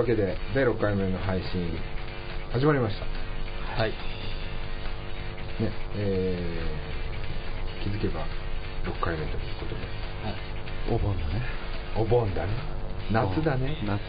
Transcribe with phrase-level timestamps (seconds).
[0.00, 1.76] わけで第6回目の配信
[2.50, 3.04] 始まりました。
[3.76, 3.90] はい。
[3.90, 3.96] ね
[5.94, 8.24] えー、気づけば
[8.88, 9.84] 6回目ということで。
[10.24, 10.96] はい。
[10.96, 11.42] お盆だね。
[11.98, 12.52] お盆だね。
[13.12, 13.76] 夏だね。
[13.84, 14.00] 夏。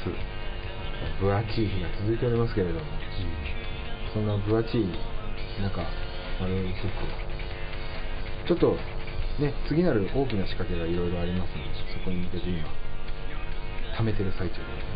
[1.20, 2.86] 分厚い日が続いておりますけれども
[4.14, 4.88] そんな分厚い
[5.60, 5.82] 中
[6.40, 7.04] 我々にとっては
[8.48, 8.78] ちょっと
[9.44, 12.70] ね次なる大きな仕掛けがいろいろありますのでそこに向けて今
[14.00, 14.62] 貯めてる最中で。
[14.64, 14.91] ございます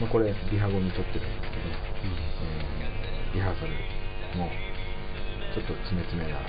[0.00, 2.78] まあ、これリハ後に撮ってるんですけど、えー
[3.34, 3.72] リハーサル
[4.40, 4.48] も
[5.52, 6.48] ちょっと詰め詰めな感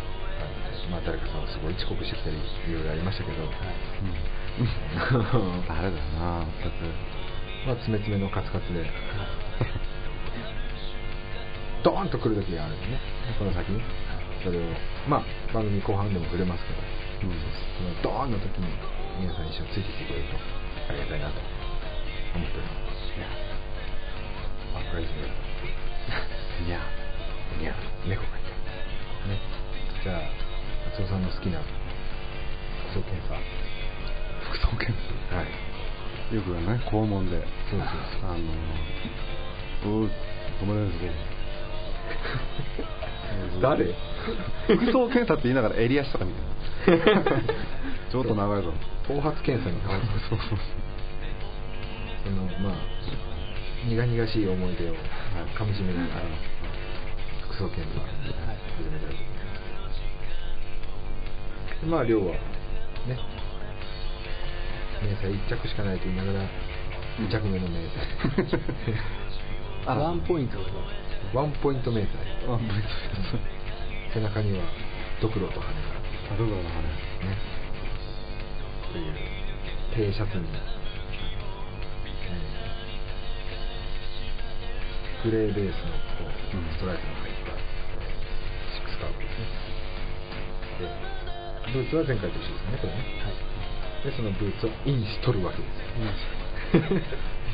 [0.72, 2.40] じで、まあ、誰かさんすごい遅刻してきたりい
[2.72, 3.52] ろいろありましたけど、うん。
[5.68, 6.88] 誰だよな全く
[7.68, 8.88] まあ詰め詰めのカツカツで
[11.84, 13.00] ドーンと来る時があるんでね。
[13.38, 13.84] この先に。
[14.44, 14.64] それを
[15.08, 16.80] まあ番組後半でも触れますけど
[17.28, 17.36] うん。
[17.76, 18.72] そのドーンの時に
[19.20, 20.40] 皆さん一緒についてきてくれると
[20.88, 21.59] ありがたいなと
[22.40, 23.28] 思っておりますいや
[24.80, 25.28] あこれですね
[26.66, 26.80] いや
[27.60, 27.76] いや
[28.08, 28.56] 猫がいた
[29.28, 29.36] ね
[30.04, 30.32] じゃあ
[30.96, 31.60] 松尾さんの好きな
[32.88, 33.36] 服装検査
[34.48, 34.96] 服装検
[35.30, 35.52] 査はい
[36.36, 37.86] よくね肛門でそうそ
[38.28, 40.10] うあのおう
[40.62, 40.96] 止まれないぞ
[43.62, 43.96] 誰
[44.68, 46.98] 服装検査って言いながら襟足とか見てる
[48.12, 48.74] ちょっと長いぞ
[49.08, 50.60] 頭髪検査に関するそうそう
[52.30, 52.78] そのまあ
[53.90, 54.94] 苦々しい思い出を
[55.58, 56.22] かみしめながら
[57.50, 59.90] 服装検査を始めたいと思いま
[61.82, 62.34] すまあ量は
[63.08, 63.18] ね。
[65.02, 66.46] 明細1着しかないと言いながら
[67.18, 68.60] 2着目の明細。
[69.90, 70.66] あらワンポイントで
[71.34, 72.52] ワンポイント明細。
[72.52, 72.88] ワンポイント
[74.14, 74.66] 背中には
[75.22, 75.72] ドクロと羽が。
[76.32, 76.82] あどこだろうあ
[77.24, 77.38] れね。
[78.92, 79.14] という
[79.96, 80.46] 低シャツに、
[85.26, 86.28] えーグレーベースのこう
[86.74, 87.52] ストライプの入った
[88.72, 89.46] シックスカーブですね
[90.80, 90.88] で
[91.74, 93.34] ブーツは前回と一緒ですねこれねはい。
[94.04, 96.08] でそのブーツをインしとるわけですよイ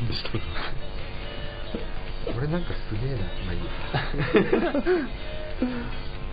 [0.05, 0.43] ンしとる
[2.33, 3.65] これなんかすげえなまあいいや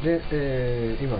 [0.04, 1.18] で、えー今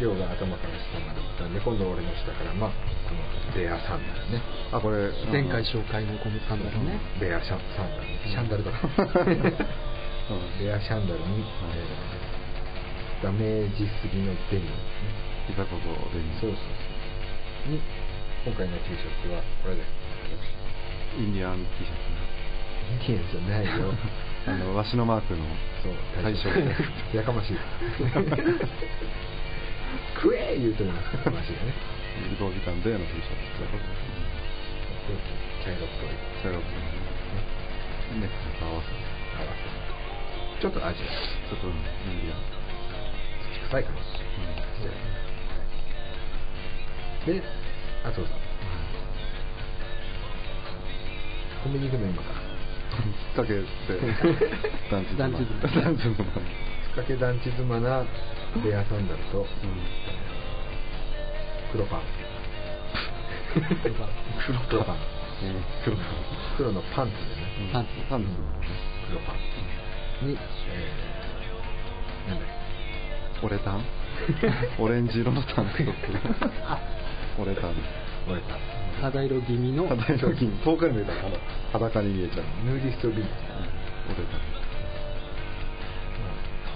[0.00, 2.70] 亮が頭から下まで行ったんで今度俺の下からまあ
[3.08, 3.20] この
[3.56, 6.98] ベアサンダルねあこれ前回紹介のこのサンダルね。
[7.20, 8.02] ベアシャサンダル。
[8.02, 8.74] ねシャンダルだ う
[10.74, 11.44] アシャンダルに、
[11.74, 12.26] えー
[13.22, 15.08] ダメージすぎのデニムですね。
[15.48, 16.68] いざこそでそうそうそ
[17.70, 17.80] うに
[18.44, 19.82] 今回の T シャツはこれで。
[19.82, 19.88] す
[21.18, 22.02] インディアン T シャツ
[23.08, 23.88] インディアンじゃないよ。
[24.46, 25.42] あのわしのマークの
[26.22, 26.50] 対象。
[27.16, 27.56] やかましい。
[30.20, 31.72] 食え言うとりますやかましいよね。
[32.32, 34.15] 移動時間での T シャツ
[36.50, 36.86] っぽい茶色くね
[38.20, 39.06] ネクタイと合わせて
[40.60, 41.74] ちょっとアジちょっとイン
[42.22, 42.42] ディアンア
[43.42, 44.04] 土臭いかもし
[44.84, 44.94] れ
[47.26, 47.42] ないで
[48.04, 48.36] あそうそう
[51.64, 52.36] コンビニでも今から
[52.96, 53.64] きっかけで
[54.90, 58.04] 団地団地妻団地妻つっかけ団地妻な
[58.64, 59.44] ベアサンダルと
[61.72, 62.02] 黒パン
[63.82, 63.94] 黒
[64.68, 65.64] 黒パンうん。
[65.84, 65.96] 黒
[66.56, 67.72] 黒のパンツでね。
[67.72, 68.28] パンツパンツ。
[69.08, 69.36] 黒パン
[70.28, 72.48] に、えー、なんだっ
[73.42, 73.84] オレタン
[74.78, 75.66] オレンジ色のタン。
[75.76, 77.74] クトップオレタン。
[77.74, 77.80] け
[78.32, 78.58] 俺か
[79.00, 79.86] 肌色気味の。
[79.86, 81.20] 肌色金遠くに見えたら
[81.72, 82.46] 裸に見えちゃう。
[82.64, 83.22] ヌーディストビーチ。
[83.22, 84.40] オレタン。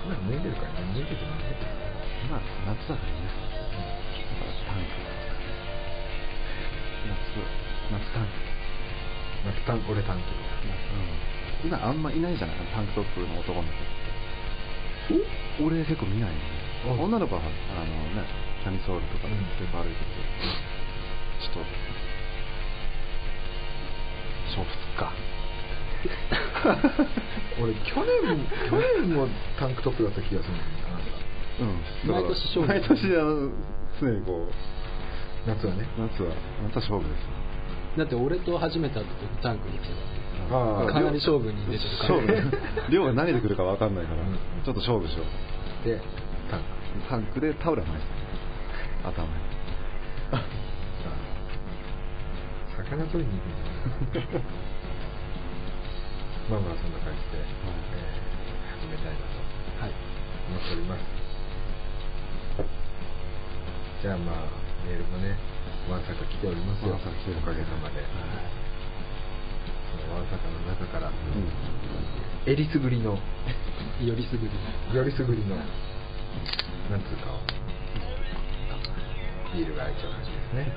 [0.07, 0.77] まあ脱いでるからね。
[0.95, 1.81] 脱いでても脱いでて
[2.29, 3.33] まあ夏だからねだ
[4.39, 4.93] からタンク
[7.09, 7.41] 夏
[7.91, 8.50] 夏タンク夏
[9.67, 10.25] タン俺タンク
[11.63, 11.69] うん。
[11.69, 13.69] 今あんまいないじゃないタンクトップの男の子。
[15.65, 16.41] 俺結構見ないよね。
[16.87, 17.51] あ女の子はあの
[18.17, 18.25] ね
[18.63, 19.45] キャミソールとかでうん。
[19.59, 20.23] 結構歩いてるけ
[21.49, 21.71] どちょっと
[24.51, 25.13] 勝負すっか。
[27.61, 27.93] 俺去
[28.25, 28.41] 年
[28.71, 29.29] 去年も
[29.59, 30.69] タンクトップだった気がするんだよ
[31.61, 31.65] う
[32.09, 32.11] ん。
[32.11, 33.53] 毎年勝負毎年あの
[34.01, 35.87] 常にこうな夏はね。
[35.99, 37.40] 夏は夏は勝負です
[37.99, 39.95] だって俺と初めて会った時タンクに来て
[40.49, 40.57] た。
[40.57, 40.87] ああ。
[40.87, 42.21] かなり勝負に出てるから。
[42.21, 42.51] 勝
[42.87, 44.39] 負量が何で来るか分かんないから、うん。
[44.65, 45.27] ちょっと勝負しよう。
[45.87, 46.01] で
[46.51, 46.67] タンク。
[47.09, 48.01] タンクでタオルは巻い。
[48.01, 48.07] て
[49.03, 49.27] た頭。
[49.27, 49.33] に
[52.81, 54.43] 魚取りに行くんじゃない？
[56.51, 58.31] まあまあそんな感じで、えー
[58.81, 59.25] 始めたいなと
[59.83, 59.93] はい。
[60.49, 61.01] 思っております。
[64.03, 64.37] じゃあまあ
[64.87, 65.37] メールもね
[65.91, 66.95] わんさか来ておりますよ。
[66.95, 67.11] おか
[67.53, 68.05] げさまで、わ
[70.31, 71.15] さかの中からうん。
[72.47, 73.19] えりすぐりの。
[74.01, 74.53] よりすぐり
[74.97, 75.57] よりすぐりの。
[75.57, 75.63] な
[76.97, 77.27] んつうか
[79.53, 80.73] ビールが開いちゃう感じですね。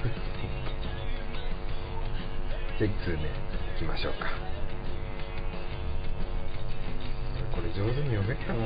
[2.80, 3.20] じゃあ1通目い
[3.78, 4.32] きましょうか。
[7.52, 8.66] これ上手に読めっかな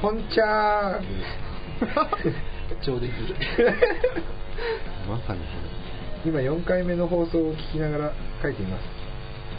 [0.00, 1.04] こんちゃー
[2.84, 3.34] 超できる
[5.08, 5.40] まさに。
[6.24, 8.12] 今4回目の放送を聞きながら
[8.42, 8.82] 書いています。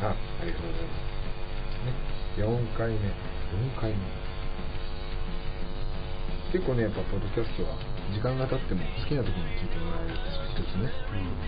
[0.03, 0.93] あありがとうございま
[2.35, 2.95] す、ね、4回目。
[2.97, 3.97] 4回目。
[6.51, 7.77] 結構ねやっぱポッドキャストは
[8.11, 10.21] 時間が経っても好きな時に聞いてもらえるって
[10.57, 10.89] 一つね、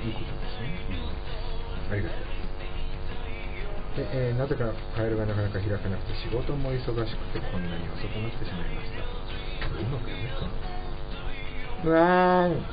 [0.06, 0.78] いいことですね。
[1.92, 2.22] ありがとう
[3.98, 6.96] で、えーなぜかカエルがなかなか開かなくて仕事も忙しく
[7.34, 9.04] てこんなに遅くなってしまいました。
[9.76, 10.81] うまく読めるかな
[11.84, 12.64] うわーん正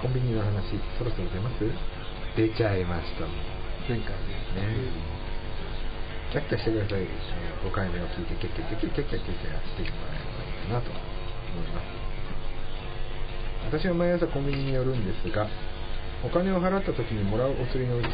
[0.00, 1.68] コンビニの話そろそろ出ます？
[2.36, 3.26] 出ちゃいました。
[3.26, 3.32] も
[3.88, 4.14] 前回ね
[4.56, 4.88] ね
[6.32, 7.02] キャッキャしてください。
[7.04, 7.08] 5
[7.74, 10.96] 回目を聞いてキャッキャキャッキャキャッキャキャッキャしてもらえればいいかなと思
[11.60, 11.92] います
[13.84, 15.46] 私は毎朝コンビニに寄るんですが
[16.24, 18.06] お金を払った時にもらうお釣りのうち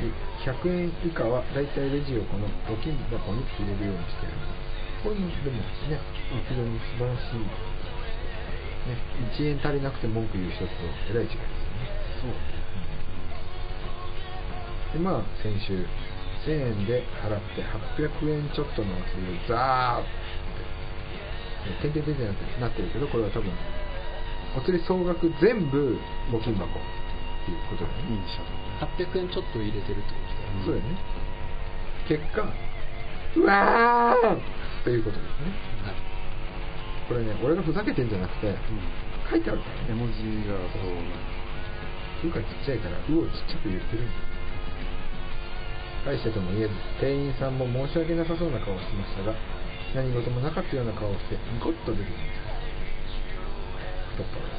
[0.42, 4.65] 100円以下はだいたいレジをこの募金箱に入れるようにしてるんです
[5.06, 6.02] これもでもね。
[6.50, 7.38] 非常に素晴らしい、
[8.90, 8.98] ね、
[9.38, 10.70] 1円足りなくて文句言う人と
[11.10, 12.34] えらい違いですよね
[14.94, 15.86] でまあ先週
[16.42, 23.52] 1000円で払って800円ちょっとのお釣りをザーって点々点々なってるけどこれは多分
[24.58, 25.98] お釣り総額全部
[26.34, 26.82] 募金箱っ
[27.46, 28.16] ていうことだよね。
[28.16, 28.42] いいでしょ
[28.82, 30.18] 800円ちょっと入れてるってこ
[30.66, 30.74] とだよね。
[30.74, 30.98] そうだよね。
[32.08, 32.42] 結果
[33.36, 35.50] うわーということですね。
[35.82, 35.98] はい。
[37.10, 38.54] これね俺がふざけてんじゃなくて
[39.26, 39.90] 書いてあるからね。
[39.90, 44.14] 絵文字がそううがちっちゃいからうをちっちゃく言ってるんだ
[46.06, 49.34] 返してとも言えず店員さんも申し訳なさそうな顔をしてましたが
[49.98, 52.30] 何事もなかったような顔をしてニコッと出てきまし
[54.14, 54.22] た。
[54.22, 54.54] 太っ腹で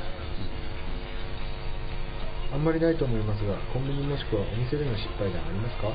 [2.51, 2.51] す。
[2.51, 5.87] あんまりないと思いますがコンビニもしくはお店での失敗談ありますか？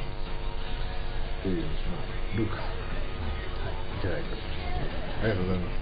[1.44, 2.81] という、まあ、ルーカス
[4.02, 4.62] いただいております
[5.22, 5.78] ありがとうございます。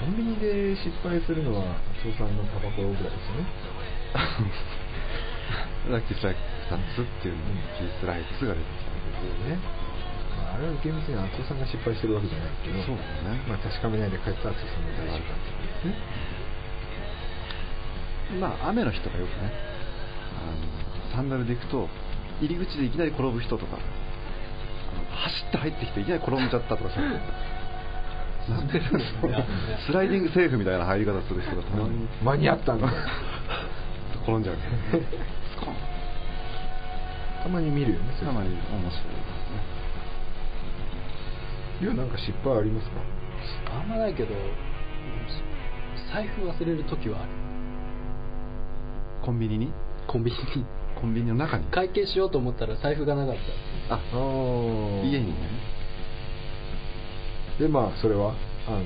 [0.00, 3.44] コンビニで失敗するのは松尾さんのタバコぐらいですよね。
[5.92, 9.60] さっきさ2つっていうのにピースライツが出てきたんですよね。
[10.40, 13.44] まあ、あれは厳密には松尾さんが失敗してるわけじゃないけどそうだね。
[13.44, 15.44] まあ、確かめないで帰った松尾さんの大失敗で
[15.82, 15.94] すね
[18.40, 19.52] まあ雨の日とかよくね
[20.38, 21.88] あのサンダルで行くと
[22.40, 23.76] 入り口でいきなり転ぶ人とか
[25.10, 27.20] 走って入ってきていきなり転んじゃったとかそういう
[28.48, 28.80] なんで
[29.86, 32.08] スライディングセーフみたいな入り方する人がたまに。
[32.22, 32.88] 間に合ったんだ。
[34.24, 34.56] 転んじゃう
[37.42, 38.04] たまに見るよね。
[38.20, 39.04] たまに面白いですね。
[41.82, 43.00] いやなんか失敗ありますか？
[43.80, 44.34] あんまないけど
[46.12, 47.28] 財布忘れる時はある。
[49.22, 49.72] コンビニに？
[50.06, 50.66] コンビニに
[51.00, 51.64] コンビニの中に。
[51.66, 53.34] 会計しようと思ったら財布がなかっ
[53.88, 53.94] た。
[53.94, 53.98] あ。
[53.98, 55.08] あー。
[55.08, 55.34] 家にね。
[57.58, 58.34] でまあそれは
[58.66, 58.84] あの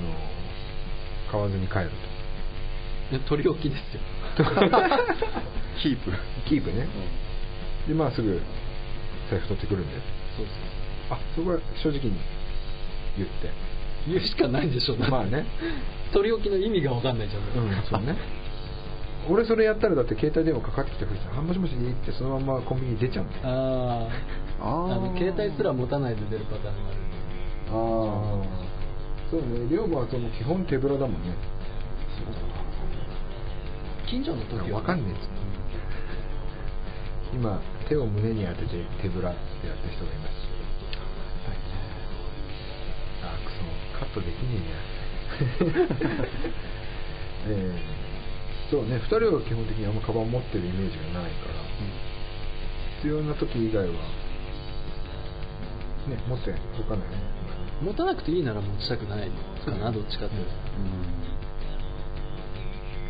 [1.31, 1.91] 買わずに帰る
[3.11, 4.01] で取り置きですよ。
[4.37, 4.43] と
[5.81, 6.11] キープ。
[6.47, 6.87] キープね。
[7.87, 8.41] でまあすぐ
[9.29, 9.93] 財布取ってくるんで。
[10.35, 10.45] そう
[11.09, 12.13] そあそこは正直に
[13.17, 13.47] 言って。
[13.47, 13.51] う
[14.07, 15.45] 言うしかないでしょまあね。
[16.11, 18.15] 取り置きの意味が分かんないじゃん、うんそうね
[19.29, 23.41] 俺それやったらだって携帯電話かかってきてくれて「あもしもし」ってそのままコンビニ出ちゃうんだよ。
[23.43, 24.07] あ
[24.61, 26.97] あ携帯すら持たないで出るパターンがある
[27.67, 28.45] ああ
[29.31, 31.35] そうね龍馬はその基本手ぶらだもんね。
[34.07, 35.35] 近所の時はわかんねえっつって。
[37.33, 40.31] 今手を胸に当てて手ぶらってやった人がいます。
[43.23, 43.57] あくそ。
[43.99, 44.77] カットできねえや。
[47.49, 48.04] えー
[48.71, 51.53] そうね2人は基本的にあんまカバン持ってるイメージがないから、
[52.97, 53.93] 必要な時以外は
[56.07, 57.35] ね持っておかないね。
[57.81, 59.29] 持たなくていいなら持ちたくない。
[59.65, 60.51] かなどっちかっていうと。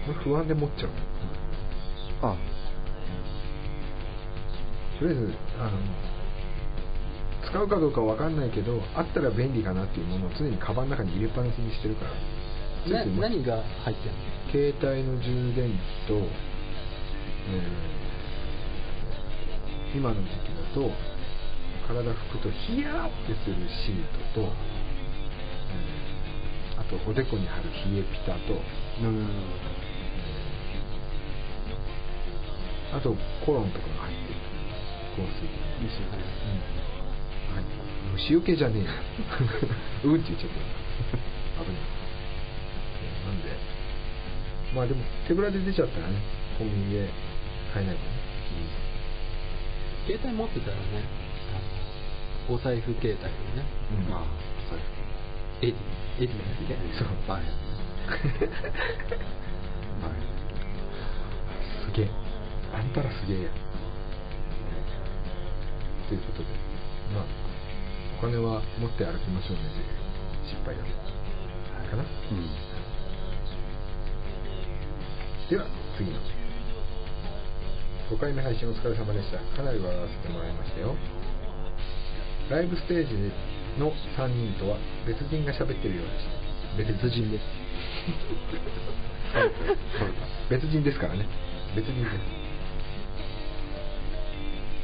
[0.07, 0.89] 俺不安で持っちゃう。
[2.21, 2.35] あ。
[4.99, 5.71] とりあえずあの
[7.49, 12.11] 使うかどうかわかんないけどあったら便利かなっていうものを常にカバンの中に入れっぱなしにしてるから
[12.91, 14.19] な何が入ってんの？
[14.51, 17.95] 携帯の充電器と、えー
[19.95, 20.91] 今の時期だと
[21.87, 24.03] 体拭くとヒヤーってするシー
[24.35, 24.51] トと、えー
[26.77, 28.59] あとおでこに貼る冷えピタと、
[29.01, 29.25] うん。
[32.93, 33.15] あと
[33.45, 34.39] コロンとかが入ってる
[35.15, 35.47] 香水。
[35.81, 36.17] 西よね
[37.55, 37.63] はい、
[38.13, 38.89] 虫除けじゃねえよ
[40.13, 40.84] うんって言っちゃった
[44.75, 46.19] まあでも手ぶらで出ちゃったらね
[46.59, 47.09] コンビニで
[47.73, 48.09] 買えないもんね、
[50.05, 50.83] 携帯持ってたらね
[52.49, 54.09] お財布携帯をねうん。
[54.09, 54.25] まあ
[54.69, 54.79] そう
[55.61, 55.75] エディ
[56.23, 57.07] エディだっけそう。
[57.27, 57.49] バーや
[60.01, 60.09] バ
[61.85, 62.09] すげえ。
[62.73, 63.49] あんたらすげえや。
[66.07, 66.45] ということで。
[67.13, 67.25] まあ
[68.19, 69.63] お金は持って歩きましょうね。
[70.45, 70.83] 失敗だ
[71.89, 72.74] かな、ーうん
[75.49, 76.17] では次の
[78.09, 79.37] 5回目配信お疲れ様でした。
[79.55, 80.95] かなり笑わせてもらいましたよ。
[82.49, 83.13] ライブステージ
[83.77, 86.93] の3人とは別人が喋ってるようでした。
[86.97, 87.45] 別人です。
[90.49, 91.27] 別人ですからね。
[91.75, 92.15] 別人です。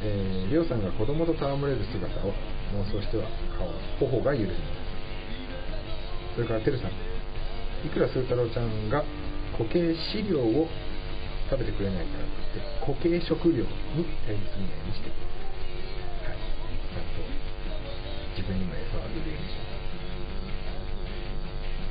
[0.04, 2.34] えー、りょうさんが子供と戯れる姿を
[2.78, 3.26] 妄想しては
[4.00, 4.56] 顔頬が許せない
[6.36, 6.92] それからてるさん。
[7.86, 9.04] いくらスー太郎ちゃんが
[9.58, 10.68] 固形飼料を
[11.50, 15.28] 食べてくれないからって固形食料に頼りすぎないようにしてくれ
[16.28, 17.28] はいちゃんと
[18.38, 19.68] 自分にも餌をあげるようにしま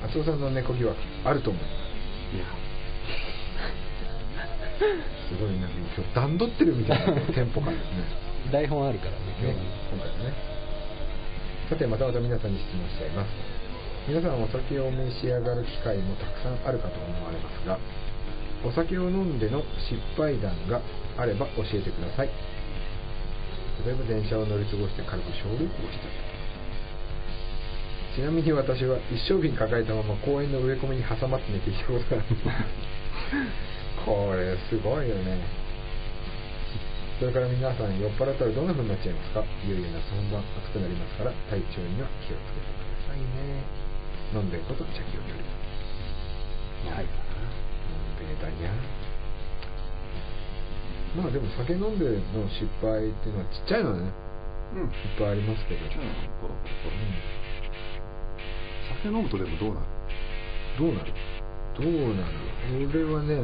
[0.08, 2.46] す厚尾さんの猫疑惑あると思ういや
[5.28, 9.54] すごいなんか今日段取ってるみたいなテンポ感ですね台本あるからねね、
[9.92, 10.34] 今回はね
[11.68, 13.49] さてまたまた皆さんに質問しちゃいます
[14.10, 17.78] 皆さんお酒を召し上がる機会もたくさんあるかと思われますが
[18.66, 20.82] お酒を飲んでの失敗談が
[21.14, 22.30] あれば教えてください。
[23.86, 26.10] 例えば電車を乗り過ごして軽く小旅行をした。
[26.10, 26.18] り
[28.18, 32.66] ちなみに私は一升瓶抱えたまま公園の植え込みに挟まって寝ていたことがあります。
[34.04, 35.38] これすごいよね。
[37.20, 39.46] それから皆さん酔っ払ったらどんな風になっちゃいますか？
[39.64, 43.79] いよいよ夏本番暑くなりますから体調には気をつけてくださいね。
[44.34, 44.50] 飲ん。
[44.50, 45.42] でること茶気をより
[46.90, 48.28] はい飲ん。
[48.28, 48.72] でたにゃ
[51.16, 51.98] まあでも酒飲ん。
[51.98, 54.12] での失敗っていうのはちっちゃいのはね
[54.74, 54.82] うん。
[54.84, 56.02] いっぱいありますけど、じゃあ
[56.40, 56.94] こうこう
[59.02, 59.86] 酒飲むとでもどうなる
[60.78, 61.12] どうなる
[61.74, 62.34] どうなる
[62.90, 63.42] 俺はね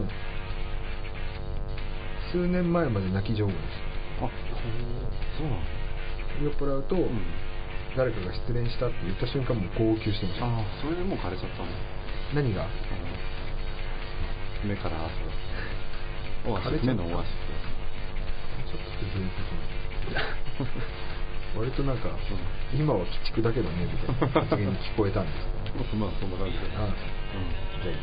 [2.31, 3.59] 数年前まで泣き上手で
[4.21, 4.29] あ
[5.39, 5.63] そうなの
[6.39, 7.46] す酔っ払うと、うん
[7.97, 10.47] 誰かが失恋したって言った瞬間もう号泣してました。
[10.47, 11.69] ああそれでもう枯れちゃったの？
[12.35, 12.69] 何が？
[14.65, 15.15] 目から汗
[16.51, 17.31] オアシス目のオアシ
[18.69, 20.69] ちょっとってどういうこ
[21.55, 22.11] と割となんか、
[22.75, 25.85] 今は鬼畜だけどねみたいな発言に聞こえたんですけど。
[25.89, 26.67] スまあそんな感じで。
[26.77, 26.89] ああ
[27.83, 28.01] じゃあいいよ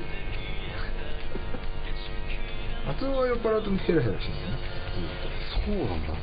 [2.90, 4.58] 厚尾は酔っ払うとヘラヘラしてるの？
[4.58, 4.58] ね
[5.54, 6.14] そうなんだ。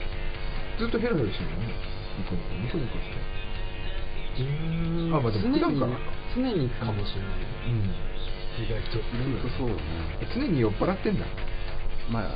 [0.79, 1.57] ずっとヘラヘラしてるの？
[1.57, 1.75] ね
[2.19, 3.15] ニコニコニコニコして
[4.39, 5.15] うーん。
[5.15, 5.93] あまあでも常に普段から
[6.35, 7.31] 常にかもしれない、
[7.69, 7.91] うん。
[8.63, 8.99] 意外と。
[8.99, 9.03] 意
[9.35, 9.81] 外とそうだね。
[10.35, 11.27] 常に酔っ払ってんだ。
[12.11, 12.31] まあね。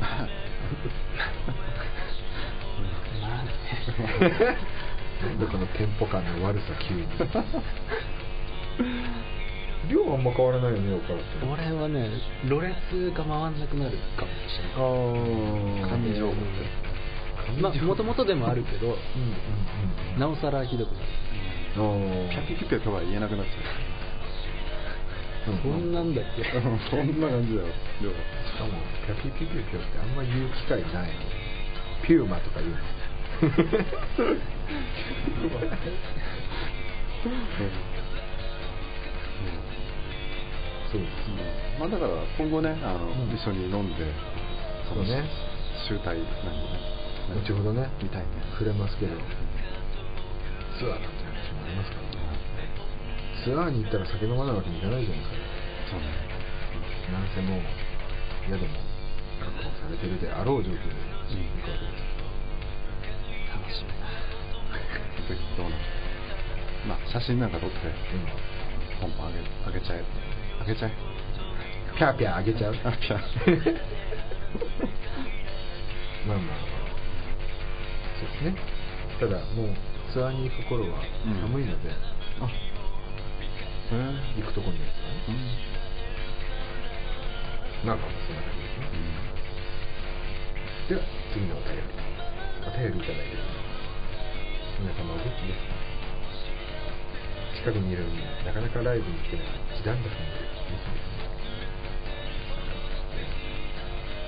[0.00, 0.28] ま あ
[2.80, 4.56] まあね。
[5.22, 7.06] なんでこのテンポ感の悪さ急に。
[9.90, 11.24] 量はあんま変わらないよね酔っ払って。
[11.46, 12.08] 俺はね
[12.48, 14.74] ろれつが回んなくなるかもしれない。
[14.74, 16.32] ああ感情
[17.60, 18.98] まあもともとでもあるけどうんうん
[20.14, 21.06] うんなおさらひどくなる。
[21.74, 23.52] ピャピピピャとは言えなくなっちゃ
[25.50, 25.54] う。
[25.54, 26.42] んそんなんだっけ？
[26.42, 26.46] う
[26.90, 27.66] そんな感じだよ。
[27.68, 28.70] しかも
[29.06, 31.10] ピャピピピピョってあんま言う機会ない。
[32.06, 32.78] ピューマとか言うの。
[40.92, 41.10] そ うです
[41.80, 43.34] まあだから今後ねあの、うん。
[43.34, 44.12] 一緒に飲んで
[44.92, 45.24] そうね。
[45.88, 46.22] 集大何ね
[47.30, 48.26] 後ほどね見たいね。
[48.58, 49.14] 触れますけど
[50.78, 52.18] ツアーなんて話もありますからね。
[53.44, 55.36] ツアーに行ったら酒飲まないわけにいかないじゃないですか。
[55.92, 56.06] そうね
[57.12, 57.60] なんせもう
[58.50, 58.68] 宿も
[59.42, 60.84] 確保されてるであろう状況で行
[61.62, 62.02] くわけです
[63.52, 63.94] 楽しみだ。
[65.56, 65.82] どうなる
[66.88, 67.92] まあ写真なんか撮ってうん
[69.00, 70.04] ポンポンあげあげちゃえ。
[70.60, 70.92] あげちゃえ？
[71.98, 72.74] ピャーピャーあげちゃう。
[72.84, 73.18] あピャ
[76.26, 76.56] まあまあ
[78.22, 78.54] ですね。
[79.18, 79.74] ただもう
[80.12, 81.34] ツアーに行く頃はうん。
[81.42, 81.90] 寒いので、
[82.40, 82.48] あ。
[83.92, 85.36] 行くとこによってはね
[87.82, 87.90] うん。
[87.90, 88.86] まあまあまあそんな感じですね、
[90.88, 91.02] では
[91.34, 92.02] 次のお便り。
[92.62, 93.58] お便りいただいてます
[94.78, 95.74] 皆様お元気ですか
[97.58, 100.42] 近くにいるのになかなかライブに行けない時短ださんで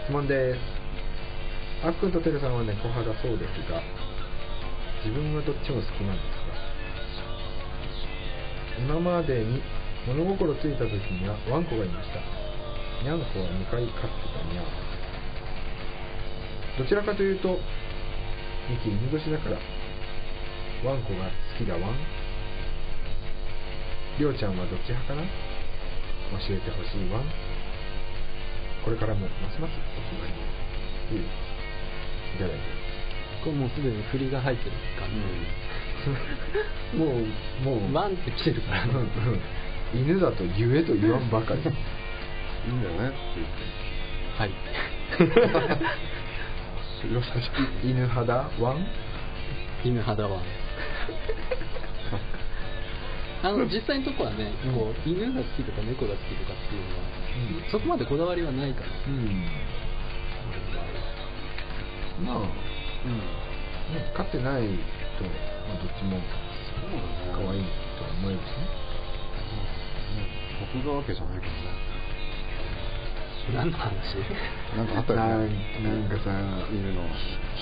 [0.05, 0.84] 質問です
[1.85, 3.83] あっくんとてるさんは猫派だそうですが
[5.05, 6.57] 自分はどっちも好きなんですか？
[8.81, 9.61] 今までに
[10.09, 12.21] 物心ついた時にはワンコがいました。
[13.05, 14.67] ニャンコは2回飼ってたニャン。
[16.81, 17.61] どちらかというと
[18.71, 19.59] ミキ犬年だから
[20.89, 21.95] ワンコが好きだワン。
[24.19, 25.23] りょうちゃんはどっち派かな？
[26.41, 27.29] 教えてほしいワン。
[28.83, 30.25] これからもますますお決ま
[31.13, 31.29] りにい
[32.35, 32.59] いただいて
[33.45, 35.09] これもうすでに振りが入ってる感
[36.93, 39.09] じ、もうもうワンって来てるから、うんうん
[39.95, 41.61] 犬だと言えと言わんばかり。
[41.61, 41.69] いい
[42.73, 43.17] んだよねって
[44.37, 44.51] はい
[45.19, 45.39] 言って。
[47.15, 47.51] よしよし
[47.85, 48.51] 犬派だ？
[48.59, 48.87] ワン？
[49.85, 50.43] 犬派だわ。
[53.45, 57.05] あの実際のとこはね、こう犬が好きとか猫が好きとかっていうのは、
[57.63, 57.71] うん。
[57.71, 58.87] そこまでこだわりはないから。
[59.07, 59.47] うん
[62.23, 63.19] まあ、うん。
[63.95, 64.63] ね、飼ってない
[65.19, 66.21] と、まあ、どっちも
[67.33, 67.65] 可愛い
[67.99, 68.85] とは思えるしね。
[70.75, 71.95] 僕がわけじゃないけどね
[73.53, 74.17] 何の話
[74.77, 75.53] なんかあったよね
[75.85, 76.31] なんなんかさ
[76.73, 77.03] 犬の。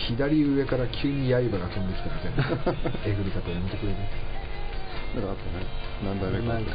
[0.06, 2.78] 左上から急に刃が飛んできたみたいな。
[3.04, 3.99] えぐり方やめてくれる
[5.16, 5.66] なんかあったね。
[6.04, 6.54] 何代目か。
[6.54, 6.73] なんか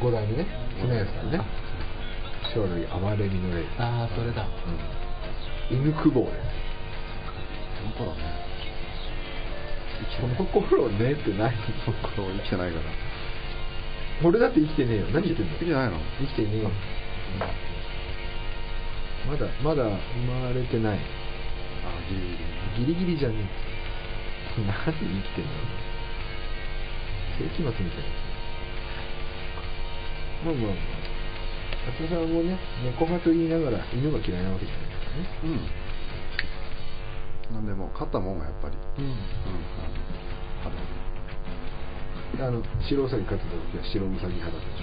[0.00, 0.46] 5代目ね。
[0.80, 1.40] 船安さんね。
[2.52, 3.64] 生類哀れみの霊。
[3.78, 4.46] ああそれだ。
[5.70, 5.78] うん。
[5.78, 6.53] 犬久保です
[7.92, 8.22] この頃ね。
[10.20, 11.52] この頃ねって何
[11.84, 12.84] その頃生きてないから。
[14.22, 15.06] 俺だって生きてねえよ。
[15.12, 15.52] 何言ってんの？
[15.52, 15.98] 生きてないの？
[16.20, 16.70] 生きてねえよ、
[19.28, 19.90] まだまだ生
[20.26, 20.98] まれてない。
[20.98, 21.00] あ
[22.08, 22.20] ギリ
[22.86, 23.34] ギリギリギリじゃね
[24.58, 24.60] え。
[24.62, 25.50] なんで生きてんの？
[27.38, 28.08] 世紀末みたいな。
[30.44, 30.74] まあまあまあ。
[31.84, 35.28] 松田さんもね猫派と言いながら犬が嫌いなわけじゃないからね。
[35.44, 35.83] うん
[37.54, 37.66] なん。
[37.66, 38.76] でも勝ったもんがやっぱり。
[38.98, 39.04] うん。
[39.04, 39.14] うん。
[40.66, 40.70] あ
[42.42, 44.82] のあの白ウサギ飼ってた時は白ウサギ派だったでし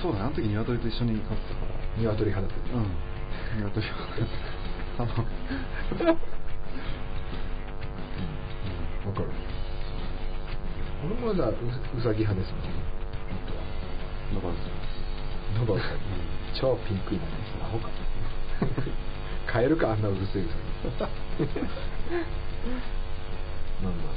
[0.00, 0.24] そうだね。
[0.26, 1.74] あの時鶏と一緒に飼ってたから。
[1.98, 2.78] ょ鶏派だったでしょ。
[2.78, 2.94] うん。
[3.66, 3.96] 鶏が
[4.98, 5.10] あの
[9.06, 9.28] わかる。
[11.04, 12.70] 俺まだウウサギ派ですもんね。
[14.34, 14.72] だからですよ
[15.58, 16.00] ノバウサギ。
[16.60, 17.30] 超ピンクいなね。
[17.62, 17.88] アホか
[19.46, 20.46] 買えるかあんなうるせえウ
[20.98, 21.10] サギ
[23.82, 24.14] まあまあ。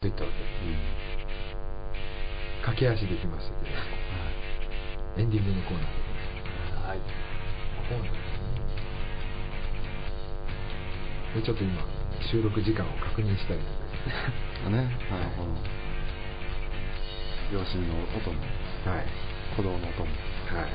[0.00, 0.36] といったわけ。
[0.38, 0.44] で
[2.64, 3.76] 駆け足できましたけど。
[5.18, 5.86] エンディングのコーナーで。
[6.88, 6.98] はい。
[7.88, 8.12] コーナー。
[8.12, 8.12] です
[11.34, 11.82] ねでちょっと今
[12.30, 13.68] 収録時間を確認したいので
[14.66, 14.96] あね。
[15.10, 15.54] あのこの
[17.52, 18.40] 両親の音も。
[18.84, 20.70] はい鼓動の音もはい。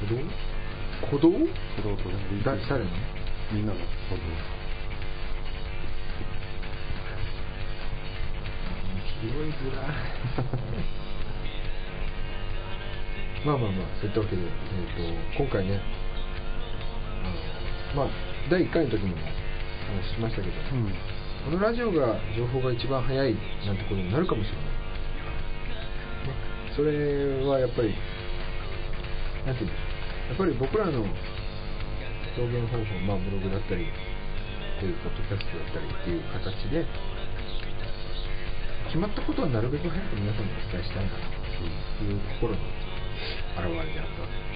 [0.00, 0.28] 鼓動
[1.06, 1.30] 鼓動
[1.76, 2.90] 鼓動とねだ誰の？
[3.52, 4.26] みんなの鼓動
[9.20, 9.86] 拾いづらい
[13.44, 15.80] まあまあまあそういったわけで、えー、と今回ね
[17.94, 18.14] あのまあ
[18.50, 20.92] 第1回の時にも話しましたけど、うん。
[21.44, 23.34] このラジオが情報が一番早い
[23.66, 24.67] なんてことになるかもしれない、まあ
[26.78, 27.90] それはやっぱり
[29.42, 33.90] なんていうのやっぱり僕らの表現方法、まあ、ブログだったり
[34.78, 36.86] こういうポッドキャストだったりっていう形で
[38.86, 42.62] 決まったことはなるべく早く皆さんにお伝えしたいなという心の
[43.58, 44.38] 表れであったわけ。
[44.38, 44.46] で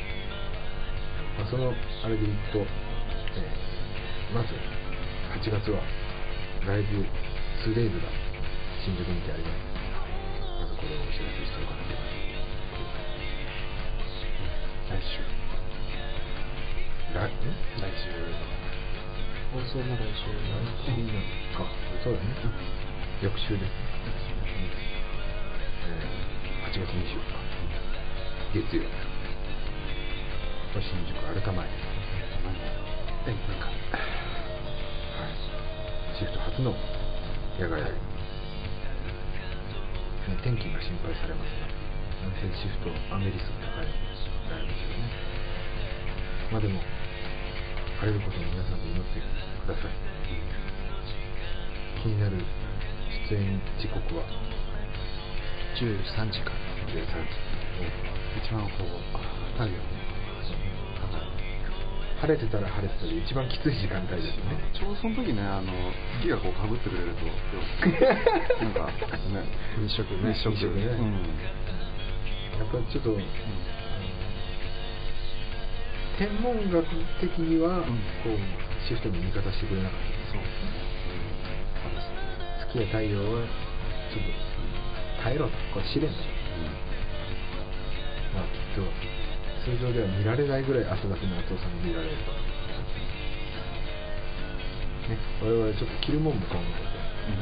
[1.35, 3.73] す、まあ、そのあれでいくと、えー
[4.33, 4.49] まず
[5.45, 5.83] 8月は
[6.67, 7.05] ライブ
[7.69, 8.09] 2days が
[8.83, 9.73] 新宿にてあります。
[10.63, 12.12] まずこれをお知らせしておかなければ。
[14.93, 15.25] 来週。
[17.17, 17.49] 来ん
[17.81, 18.13] 来週。
[19.53, 20.45] 放送まだ一緒来
[20.85, 20.93] 週。
[20.93, 21.25] なの
[21.57, 21.65] か
[22.05, 22.29] そうだね、
[23.23, 23.57] 翌週。
[23.57, 23.73] ですね、
[25.89, 26.33] えー
[26.73, 27.37] 8月24日
[28.55, 28.83] 月曜
[30.81, 31.69] 新宿アルタ前え
[33.29, 34.01] なんかは
[35.29, 35.37] い、
[36.19, 36.73] シフト初の
[37.61, 37.99] 野外ライブ、
[40.33, 41.69] ね、天気が心配されますが
[42.25, 43.87] 男性シフトアメリスが高い
[44.61, 45.09] ですよね
[46.53, 46.81] まあでも
[48.01, 49.93] 晴れることを皆さんで祈ってください
[52.03, 52.37] 気になる
[53.31, 54.25] 出演時刻は
[55.79, 56.57] 13時から
[56.91, 57.39] 13時
[58.45, 58.99] 一番こう
[59.53, 59.79] 太陽
[62.23, 64.39] 晴れてたら晴れてたで一番きつい時間帯です。
[64.39, 65.75] よねちょうどその時ねあの
[66.23, 67.27] 月がこうかぶってくれると
[68.63, 69.43] なんかね
[69.83, 70.33] 日食ね。
[70.33, 70.87] 日食日食ね。
[70.87, 71.19] うん。
[71.19, 73.19] やっぱりちょっと、あの
[76.19, 76.85] 天文学
[77.21, 77.83] 的には、ん。
[78.23, 78.39] こう
[78.89, 80.43] シフトの見方してくれなかったそう。
[80.43, 80.49] で
[82.01, 82.21] すね
[82.69, 83.47] 月や太陽は
[84.11, 85.53] ちょっと耐えろと。
[85.73, 86.19] これ試練だと
[88.35, 88.83] まあきっと
[89.65, 92.33] 通常では見られないぐらい汗だくの厚尾さんに見られると。
[95.11, 96.83] ね我々ちょっと着るもんも買わなかっ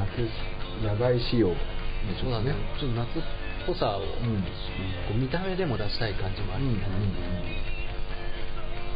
[0.09, 0.28] た夏
[0.85, 1.56] 長い仕様で
[2.18, 2.54] ちょっとね。
[2.78, 3.22] ちょっと夏っ
[3.66, 4.42] ぽさを、うん。
[4.44, 6.80] こう見た目でも出したい感じもあるよね、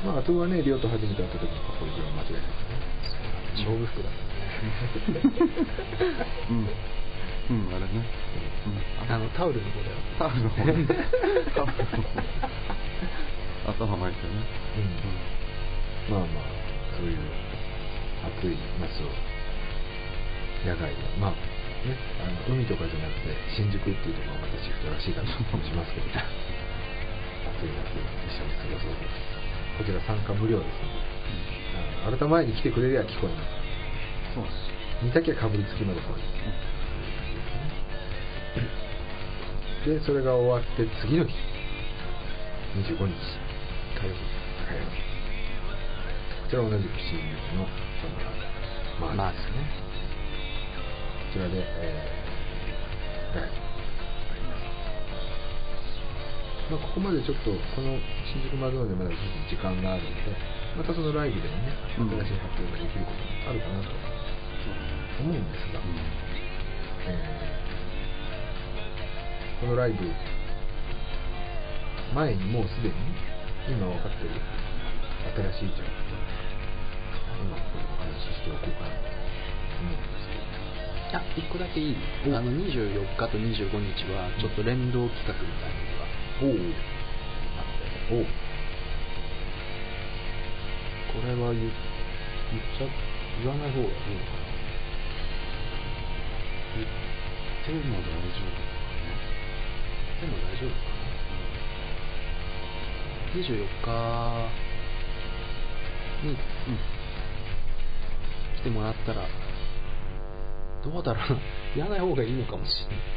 [0.05, 2.43] まああとはねリオと初めて会った時のこいいぐらい間違いない
[3.57, 5.23] 勝負服だったね。
[6.51, 6.69] うん。
[7.45, 8.05] うんあれね。
[9.09, 9.97] あのタオルの方だよ。
[10.19, 10.87] タオルの方ね
[11.55, 11.95] タオルの方
[13.73, 14.45] 頭巻いてね。
[16.11, 16.17] うん。
[16.17, 16.45] まあまあ
[16.97, 17.19] そういう
[18.29, 19.09] 暑い夏を
[20.69, 20.97] 野外で。
[21.19, 26.07] まあねあの海とかじゃなくて新宿っていうところがまたシフトらしいかなと思いますけど。
[27.45, 29.34] 暑い夏を一緒に過ごそうと
[29.79, 30.69] こちら参加無料です。
[30.83, 33.51] ので、あなた前に来てくれりゃ聞こえます。
[34.35, 34.55] そうです。
[35.03, 36.23] 見たきゃかぶりつきまで来い。
[39.85, 41.35] でそれが終わって次の日。
[42.75, 43.15] 25日
[44.01, 44.21] 火曜日。
[44.65, 45.15] 火曜日。
[46.45, 47.67] こちら同じく新宿の
[48.01, 48.09] そ
[49.05, 49.61] のまあですね。
[51.35, 52.24] こちらで、えー、
[56.71, 57.99] まあ、ここまでちょっとこの
[58.33, 59.11] 新宿マドンナでまだ
[59.51, 60.33] 時間があるので
[60.77, 62.09] またそのライブでもねうん。
[62.09, 63.91] 新しい発表ができることもあるかなと
[65.21, 65.81] 思うんですが、
[67.07, 67.55] えー
[69.61, 69.99] このライブ
[72.13, 72.95] 前にもうすでに
[73.71, 74.31] 今分かってる
[75.57, 75.89] 新しい情報
[77.41, 79.01] 今ここでお話ししておこうかなと
[79.81, 80.45] 思うんですけど。
[81.17, 81.97] あ1個だけいい？
[82.35, 86.13] あの24日と25日はちょっと連動企画みたいなのが
[86.45, 86.51] おう。
[86.51, 88.27] おう。
[91.15, 91.73] これは言言っ
[92.77, 92.87] ちゃ
[93.41, 94.45] 言わない方がいいのか
[97.65, 98.11] 手も大丈
[98.43, 98.61] 夫な
[100.21, 101.15] でも大丈夫かな
[103.35, 103.49] 24
[103.83, 103.89] 日
[106.29, 106.37] に
[108.59, 109.27] 来てもらったら
[110.85, 111.41] どうだろうな
[111.75, 112.71] 言わない方がいいのかもし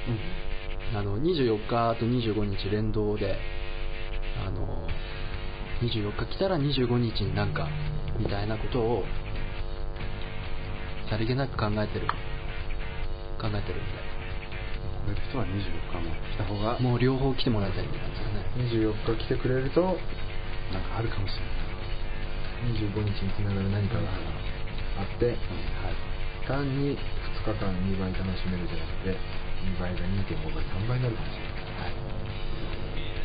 [0.07, 0.47] れない
[0.95, 3.37] あの24日と25日連動で
[4.45, 4.87] あの
[5.81, 7.67] 24日来たら25日になんか
[8.19, 9.03] みたいなことを
[11.09, 12.07] さりげなく考えてる
[13.39, 14.07] 考えてるんで
[15.05, 21.67] これる人は24日も来た方がもう両方来てもらいたいって感じだね24日来てくれるとなんかあるかもしれない。
[22.65, 24.01] 25日につながる何かが
[24.97, 25.37] あって、
[26.47, 31.97] 単に2日間2倍楽しめるじゃなくて2倍が2.5倍3倍になるかもしれない、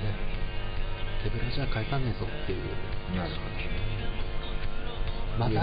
[0.03, 0.17] ね。
[1.25, 2.65] 手ぶらじゃ返さねえぞっていう
[3.17, 3.43] なるほ
[5.45, 5.61] ど見え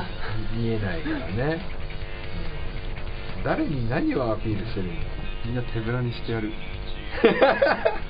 [0.55, 1.79] 見えないからね、うん
[3.43, 5.05] 誰に何をアピールしてるんだ
[5.45, 6.51] みんな手ぶらにしてやる。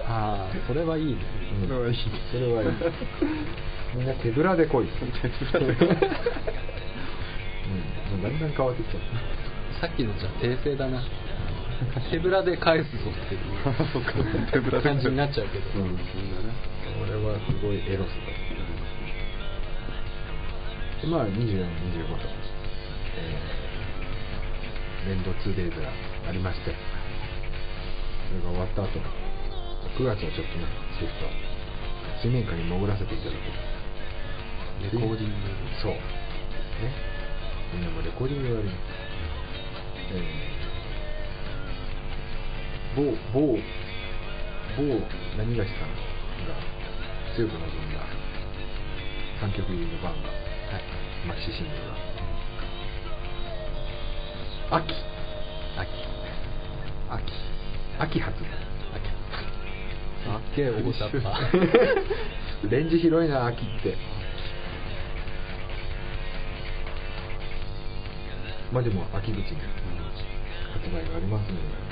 [0.03, 1.19] ああそれはいいね。
[1.61, 1.67] うん。
[1.67, 1.95] それはいい。
[2.31, 2.69] それはいい。
[3.95, 4.87] みんな手ぶらで来い。
[4.87, 5.11] 手ぶ
[5.53, 5.75] らで。
[5.75, 5.91] 来 いう
[8.15, 9.01] ん、もうだんだん変わってきちゃっ
[9.79, 9.87] た。
[9.87, 11.03] さっきのじゃ訂正だな
[12.11, 13.41] 手ぶらで返すぞっていう
[13.93, 14.13] そっか
[14.51, 15.97] 手ぶらで感じになっちゃうけど、うん
[16.99, 18.59] これはすごいエロスだ
[21.01, 22.27] でまあ24、25と、
[23.15, 25.87] えー、連動 2days が
[26.27, 26.75] ありまして、
[28.27, 28.99] それが終わった後、
[29.97, 30.67] 9月はちょっとね、
[30.99, 31.25] シフト、
[32.21, 33.35] 水面下に潜らせていただく。
[34.83, 35.35] レコーディング
[35.81, 35.91] そう。
[35.91, 35.99] ね。
[37.73, 38.79] みんなもレコーディングをやります。
[40.11, 40.58] えー、
[42.99, 43.55] 某、某、
[44.75, 44.83] 某
[45.37, 46.51] 何がしさんが
[47.33, 47.61] 強く望ん
[47.93, 48.03] だ
[49.41, 50.35] 3曲入りのバンが、は
[50.77, 50.83] い。
[51.25, 51.95] マキシシングルが、
[54.77, 54.93] 秋、
[55.77, 55.89] 秋。
[57.09, 57.23] 秋、
[57.99, 58.47] 秋発売。
[58.95, 59.07] 秋。
[60.19, 61.39] すっげえ大雑把
[62.69, 63.95] レンジ広いな、秋って。
[68.73, 69.41] まあでも、秋口に
[70.73, 71.88] 発売がありますので、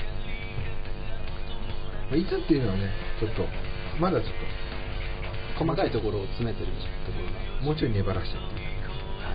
[2.10, 2.90] まあいつっていうのはね、
[3.20, 3.44] ちょっと、
[4.00, 4.32] まだちょっ
[5.58, 6.70] 細かいところを詰めてる
[7.04, 9.34] ところがと、もうちょい粘らしてっていう感じか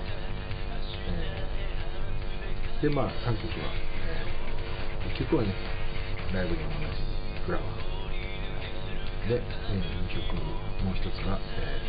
[1.12, 3.72] えーで、まあ、3曲は、
[4.08, 5.52] え1曲はね、
[6.34, 7.04] ライブでも同じ
[7.46, 9.30] フラワー。
[9.30, 10.40] で、え2曲、
[10.84, 11.80] もう一つが、え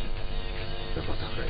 [0.91, 1.49] ー、ザ・バタフライ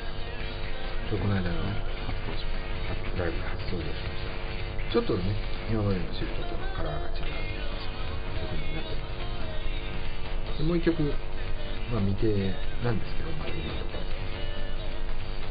[1.09, 1.57] とこの間の
[2.05, 4.25] 初登場ライブで初登場しまし
[4.89, 4.93] た。
[4.93, 5.23] ちょっとね、
[5.69, 7.33] 今までのシフトとカラーが違う
[8.41, 9.14] 曲になってます。
[10.57, 11.03] でもう一曲、
[11.91, 13.99] まあ、未定なんですけど、まだ今のところ。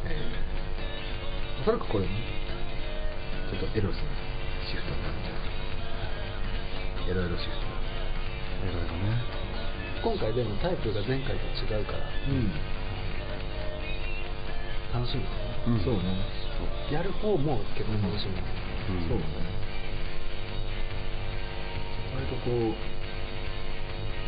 [0.06, 2.10] えー、おそらくこれね、
[3.50, 4.02] ちょっとエロスな
[4.68, 5.44] シフトになるんじゃない
[7.10, 7.64] エロエロシフト
[8.64, 9.44] いろいろね。
[10.04, 12.52] 今回でもタイプが前回と違うからうん、
[14.92, 16.16] 楽しみですね、うんそうね。
[16.92, 19.08] やる方も結構楽しみです、うん。
[19.08, 19.24] そうね。
[22.14, 23.03] 割とこう、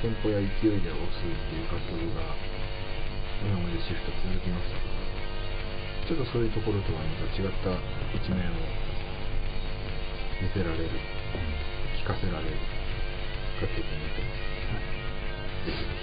[0.03, 2.37] テンポや勢いで押すっていう楽曲が、
[3.43, 5.01] 今までシフト続きましたから、
[6.07, 7.81] ちょっとそういうところとはまた違った
[8.15, 8.53] 一面を
[10.41, 10.91] 見せられる、
[11.97, 12.57] 聞かせられる
[13.61, 14.45] 楽曲になってます。
[15.65, 15.97] ぜひぜひ、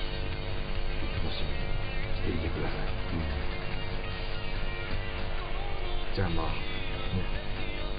[1.22, 1.70] 楽しみに
[2.18, 2.90] していてください。
[6.16, 7.22] じゃあまあ、ね、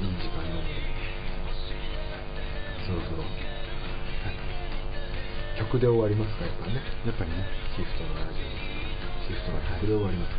[0.03, 0.75] いい時間なので、
[2.87, 3.23] そろそろ、
[5.75, 6.79] 曲で終わりますか、やっぱね。
[7.07, 7.43] やっぱりね
[7.75, 8.47] シフトのラジオ
[9.27, 10.39] シフトの曲で終わります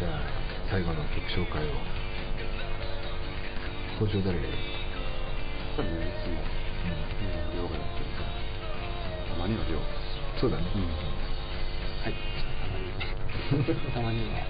[0.00, 0.26] じゃあ、
[0.70, 1.70] 最後の曲紹介を。
[4.00, 4.58] 今週誰がやる？
[5.76, 6.40] 多分ねいつも
[7.54, 8.10] 今量がやってる
[9.30, 9.78] たまには量
[10.40, 10.64] そうだね。
[10.74, 10.82] うん
[12.02, 12.14] はい
[13.94, 14.46] たまにね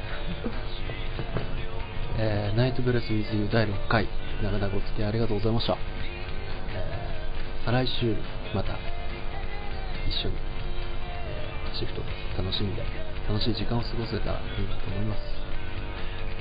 [2.19, 4.07] えーナイトブレス with you 第6回
[4.43, 6.00] 長々お付き合いありがとうございました、えー
[7.71, 8.17] 再来週
[8.53, 8.73] また
[10.05, 12.03] 一緒に、えーシフト
[12.37, 12.83] 楽しんで
[13.29, 15.21] 楽しい時間を過ごせたらいいなと思います。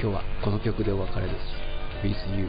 [0.02, 1.36] 今日はこの曲でお別れです。
[2.04, 2.48] With you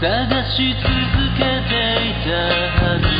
[0.00, 0.86] 探し続
[1.36, 1.74] けて
[2.08, 3.17] いたはず。